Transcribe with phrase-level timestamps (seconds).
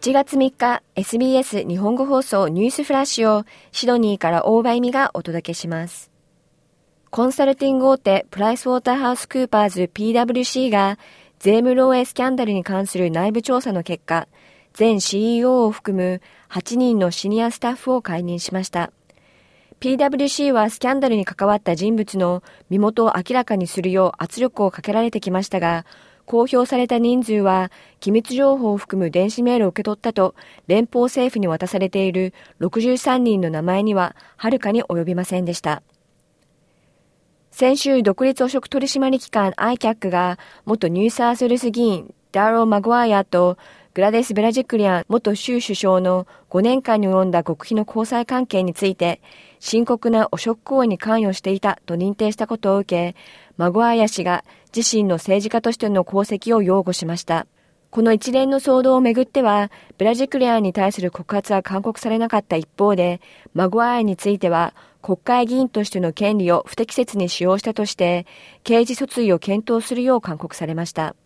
[0.00, 6.12] 7月3日 SBS 日本語放送ニュースフラッシュをシドニーから大場意味がお届けします。
[7.10, 11.00] コンサルティング大手プライスウォーターハウスクーパーズ PWC が
[11.40, 14.28] 税務漏洩スキャンダルに関する内部調査の結果、
[14.78, 18.92] 前 CEO を含む8人のシニアスタッフを解任しました。
[19.80, 25.84] PWC はスキャンダルに関わった人物の身元を明らかにするよう圧力をかけられてきましたが、
[26.28, 30.34] 公表された人数は、機密情報を含む電子メールを受け取ったと、
[30.66, 35.82] 連邦政府に渡されている63人の名前には、はるかに及びませんでした。
[37.50, 43.56] 先週、独立汚職取締機関 ICAC が、元ニューサースルス議員、ダーロー・マグワイアと、
[43.98, 49.20] グラデス・ベラジクリアン元州首相の5年間に及んだ極秘の交際関係について、
[49.58, 53.16] 深刻な汚職行為に関与していたと認定したことを受け、
[53.56, 57.48] マグワイア氏が自身の政治家としての功績を擁護しました。
[57.90, 63.20] この一連の騒動をめぐっては、ブラジクリアンに対する告発は勧告されなかった一方で、
[63.52, 68.26] マグワイアについては、国会議員としての権利を不適切に使用したとして、
[68.62, 71.16] 刑事訴追を検討するよう勧告されました。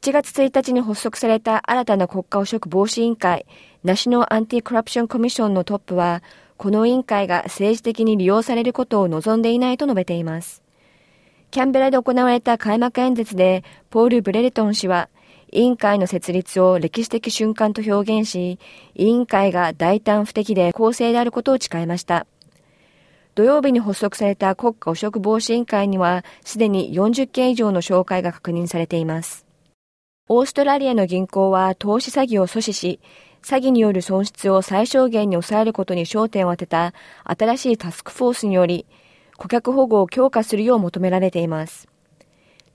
[0.00, 3.46] 7月1日に発足された新たな国家汚職防止委員会、
[3.82, 6.22] ナショナルアンティコラプションコミッションのトップは、
[6.56, 10.62] この委員会が政治的に利用されることを望んでいないと述べています。
[11.50, 15.08] キャンベラで行われた開幕演説で、ポール・ブレレトン氏は、
[15.50, 18.60] 委員会の設立を歴史的瞬間と表現し、
[18.94, 22.28] 委員会が大胆不敵で公正であることを誓いました。
[23.34, 29.47] 土曜日に発足された国家汚職防止委員会には、すでに40件以上の紹介が確認されています。
[30.30, 33.00] オーストラリアの銀行は投資詐欺を阻止し、
[33.42, 36.92] 詐欺による損失を最小限に抑えることに焦点を当てた
[37.24, 38.84] 新しいタスクフォースにより、
[39.38, 41.88] 顧客保護を強化するよう求められています。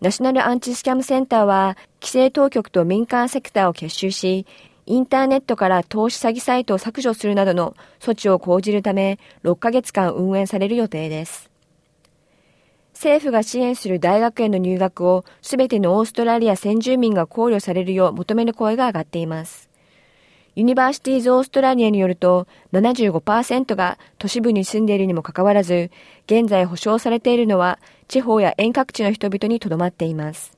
[0.01, 4.47] ナショナルアンチスキャムセンターは、規制当局と民間セクターを結集し、
[4.87, 11.52] インターネットから投資詐欺サイトを削除するなどの措置を講じるため、6ヶ月間運営される予定です。
[12.93, 19.69] 政府が支援する大学への入学をすべてのオーストラリア先住民が考慮されるよう求める声が上がっています。
[20.55, 25.89] ユニバーシティーズ・オーストラリアによると75%が都市部に住んでいるにもかかわらず、
[26.27, 30.55] 現在保障されているのは地方や遠隔地の人々にとどまっています。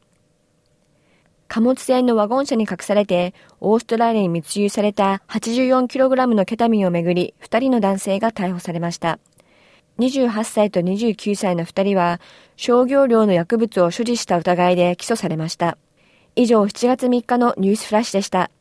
[1.47, 9.19] 貨物船のワゴン車に隠されてオーストラリアに密輸された 84kg のケタミンをめぐり2人の男性が逮捕されました。
[9.99, 12.19] 28歳と29歳の2人は
[12.55, 15.77] 商業量の薬物を所持した疑いで起訴されました。
[16.35, 18.51] 以上7月3日のニュースフラッシュでした。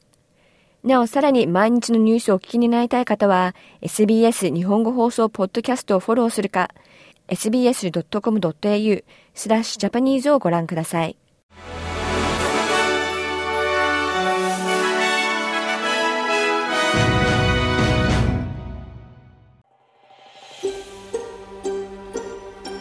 [0.85, 6.71] なお、さらに毎日のニュースをお聞きになりたい方は、SBS 日本語放送ポッドキャストをフォローするか、
[7.29, 11.17] sbs.com.au スラッシュジャパニーズをご覧ください。